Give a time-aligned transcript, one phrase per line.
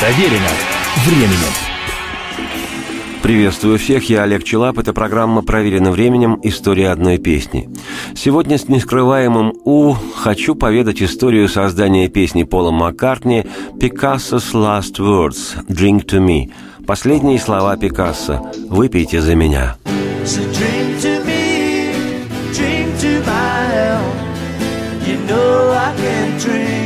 [0.00, 0.48] Проверено
[1.04, 1.52] временем.
[3.20, 4.78] Приветствую всех, я Олег Челап.
[4.78, 6.38] Это программа «Проверено временем.
[6.44, 7.68] История одной песни».
[8.14, 13.44] Сегодня с нескрываемым «У» хочу поведать историю создания песни Пола Маккартни
[13.80, 15.66] «Picasso's Last Words.
[15.68, 16.52] Drink to Me».
[16.86, 19.76] Последние слова Пикассо «Выпейте за меня».
[20.24, 22.22] So drink to me,
[22.52, 25.08] drink to my health.
[25.08, 26.77] You know I can't drink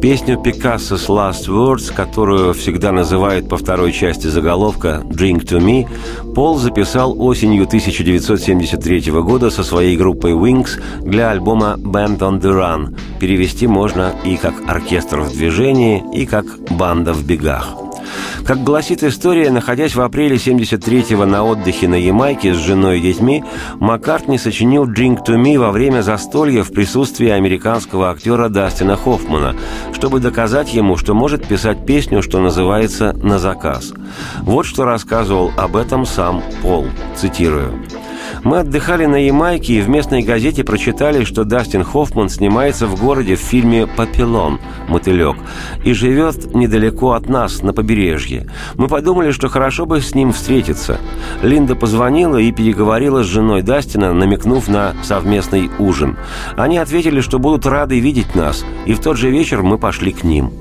[0.00, 5.88] Песню Пикассо's Last Words, которую всегда называют по второй части заголовка «Drink to Me»,
[6.34, 12.96] Пол записал осенью 1973 года со своей группой Wings для альбома «Band on the Run».
[13.18, 17.87] Перевести можно и как «Оркестр в движении», и как «Банда в бегах».
[18.46, 23.44] Как гласит история, находясь в апреле 73-го на отдыхе на Ямайке с женой и детьми,
[23.74, 29.54] Маккартни сочинил «Drink to Me» во время застолья в присутствии американского актера Дастина Хоффмана,
[29.92, 33.92] чтобы доказать ему, что может писать песню, что называется «на заказ».
[34.40, 36.86] Вот что рассказывал об этом сам Пол.
[37.16, 37.74] Цитирую.
[38.44, 43.36] Мы отдыхали на Ямайке и в местной газете прочитали, что Дастин Хоффман снимается в городе
[43.36, 45.36] в фильме «Папилон» «Мотылек»
[45.84, 48.48] и живет недалеко от нас, на побережье.
[48.76, 50.98] Мы подумали, что хорошо бы с ним встретиться.
[51.42, 56.16] Линда позвонила и переговорила с женой Дастина, намекнув на совместный ужин.
[56.56, 60.24] Они ответили, что будут рады видеть нас, и в тот же вечер мы пошли к
[60.24, 60.52] ним.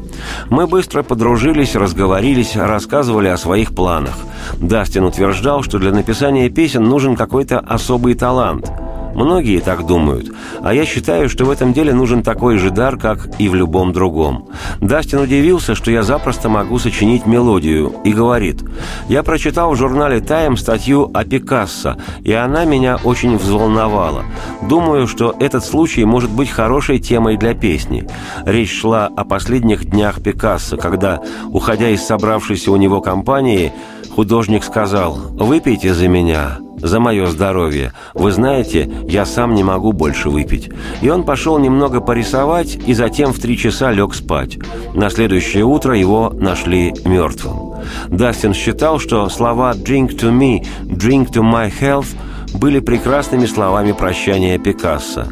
[0.50, 4.16] Мы быстро подружились, разговорились, рассказывали о своих планах.
[4.58, 8.72] Дастин утверждал, что для написания песен нужен какой-то особый талант–
[9.18, 13.28] Многие так думают, а я считаю, что в этом деле нужен такой же дар, как
[13.40, 14.50] и в любом другом.
[14.80, 18.64] Дастин удивился, что я запросто могу сочинить мелодию, и говорит,
[19.10, 24.24] «Я прочитал в журнале «Тайм» статью о Пикассо, и она меня очень взволновала.
[24.70, 28.08] Думаю, что этот случай может быть хорошей темой для песни.
[28.46, 33.74] Речь шла о последних днях Пикассо, когда, уходя из собравшейся у него компании,
[34.14, 37.94] художник сказал «Выпейте за меня», за мое здоровье.
[38.14, 40.70] Вы знаете, я сам не могу больше выпить.
[41.02, 44.58] И он пошел немного порисовать и затем в три часа лег спать.
[44.94, 47.76] На следующее утро его нашли мертвым.
[48.08, 52.16] Дастин считал, что слова «drink to me», «drink to my health»
[52.54, 55.26] были прекрасными словами прощания Пикассо.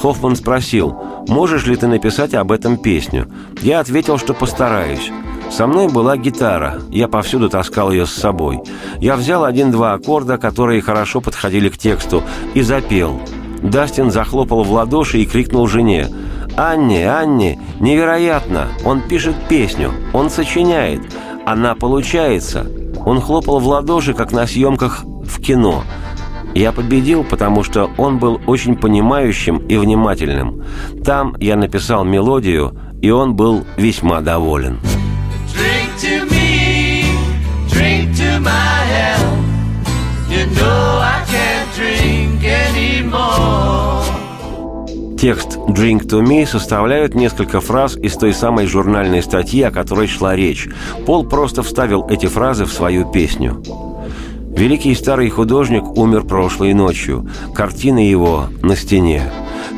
[0.00, 0.94] Хоффман спросил,
[1.28, 3.26] «Можешь ли ты написать об этом песню?»
[3.62, 5.10] Я ответил, что постараюсь.
[5.50, 8.60] Со мной была гитара, я повсюду таскал ее с собой.
[8.98, 12.22] Я взял один-два аккорда, которые хорошо подходили к тексту,
[12.54, 13.20] и запел.
[13.62, 16.08] Дастин захлопал в ладоши и крикнул жене.
[16.56, 18.68] «Анни, Анни, невероятно!
[18.84, 21.00] Он пишет песню, он сочиняет,
[21.44, 22.66] она получается!»
[23.04, 25.82] Он хлопал в ладоши, как на съемках в кино.
[26.54, 30.62] Я победил, потому что он был очень понимающим и внимательным.
[31.04, 34.78] Там я написал мелодию, и он был весьма доволен.
[45.24, 50.36] Текст «Drink to me» составляют несколько фраз из той самой журнальной статьи, о которой шла
[50.36, 50.68] речь.
[51.06, 53.62] Пол просто вставил эти фразы в свою песню.
[54.54, 57.26] Великий старый художник умер прошлой ночью.
[57.54, 59.22] Картины его на стене.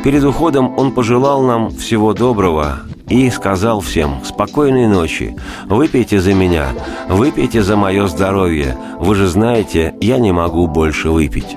[0.02, 5.36] Перед уходом он пожелал нам всего доброго и сказал всем «Спокойной ночи,
[5.66, 6.70] выпейте за меня,
[7.08, 11.56] выпейте за мое здоровье, вы же знаете, я не могу больше выпить».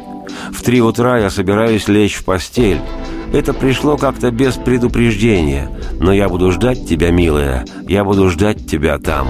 [0.51, 2.79] В три утра я собираюсь лечь в постель.
[3.31, 5.69] Это пришло как-то без предупреждения,
[5.99, 9.29] но я буду ждать тебя, милая, я буду ждать тебя там.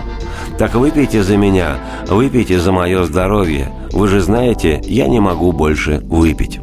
[0.57, 1.77] Так выпейте за меня,
[2.07, 3.71] выпейте за мое здоровье.
[3.91, 6.59] Вы же знаете, я не могу больше выпить.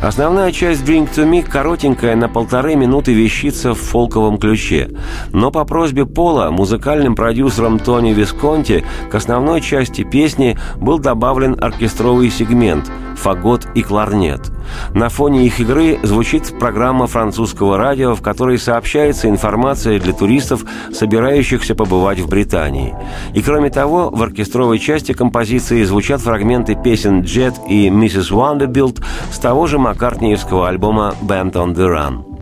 [0.00, 4.90] Основная часть «Drink to Me» коротенькая на полторы минуты вещица в фолковом ключе.
[5.32, 12.30] Но по просьбе Пола музыкальным продюсером Тони Висконти к основной части песни был добавлен оркестровый
[12.30, 12.90] сегмент–
[13.24, 14.52] фагот и кларнет.
[14.92, 21.74] На фоне их игры звучит программа французского радио, в которой сообщается информация для туристов, собирающихся
[21.74, 22.94] побывать в Британии.
[23.32, 28.30] И кроме того, в оркестровой части композиции звучат фрагменты песен «Jet» и «Mrs.
[28.30, 32.33] Vanderbilt» с того же маккартниевского альбома «Band on the Run».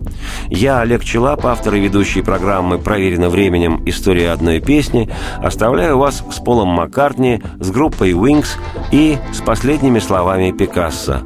[0.54, 3.82] Я, Олег Челап, автор и ведущий программы «Проверено временем.
[3.87, 5.08] История одной песни»,
[5.38, 8.58] оставляю вас с Полом Маккартни, с группой Wings
[8.90, 11.22] и с последними словами Пикассо.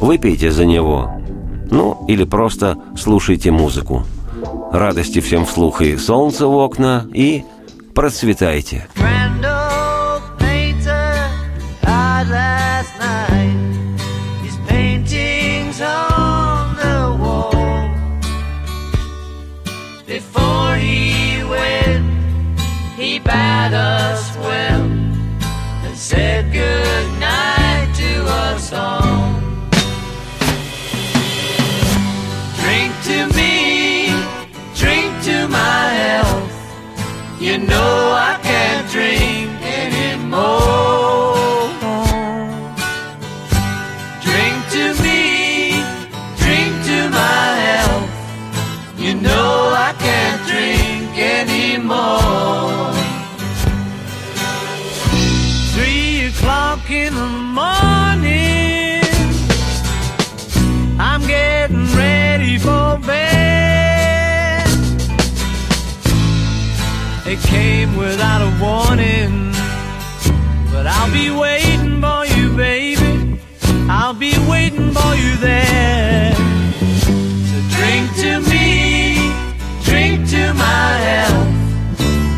[0.00, 1.12] Выпейте за него.
[1.70, 4.04] Ну, или просто слушайте музыку.
[4.72, 7.44] Радости всем вслух и солнца в окна, и
[7.94, 8.88] процветайте.
[23.60, 28.99] taught us well and said good night to us all.
[67.46, 69.52] came without a warning.
[70.72, 73.38] But I'll be waiting for you, baby.
[73.88, 76.34] I'll be waiting for you there.
[77.48, 79.32] So drink to me,
[79.84, 81.48] drink to my health.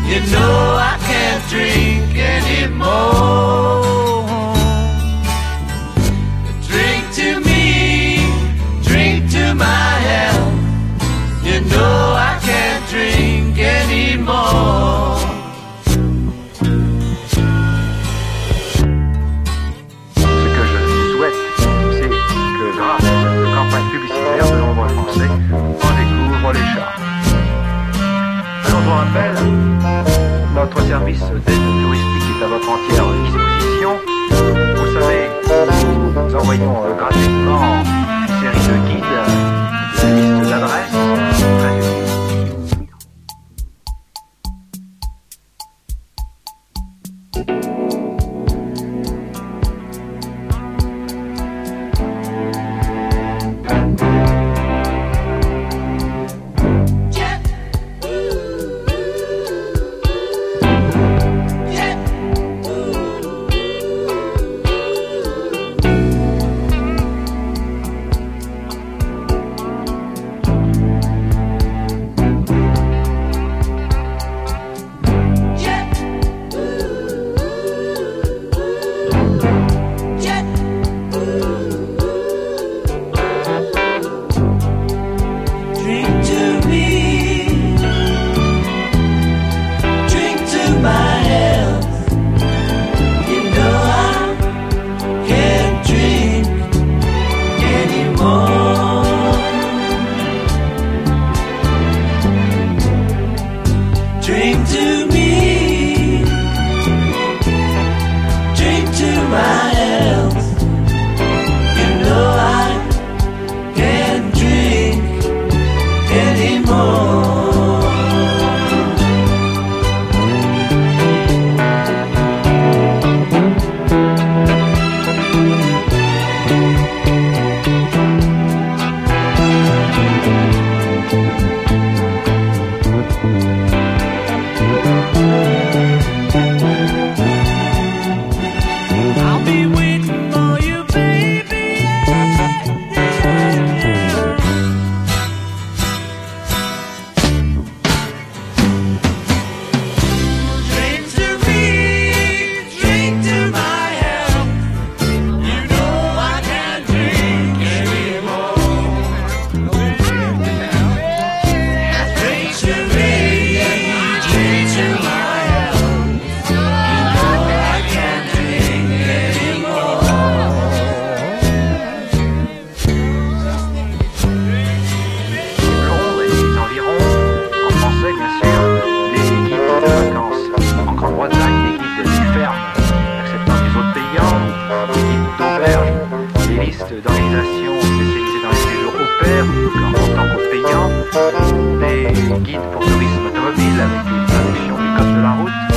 [0.09, 2.12] You know I can't drink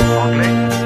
[0.07, 0.76] Okay.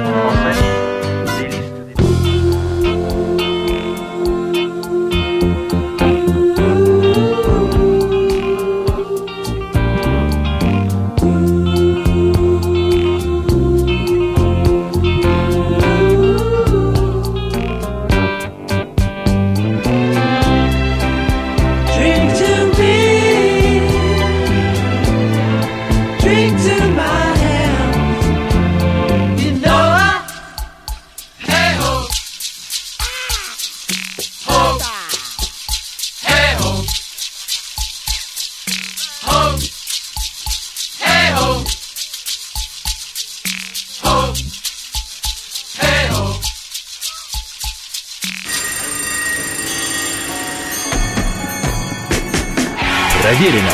[53.32, 53.72] Проверено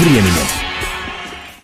[0.00, 0.63] временем.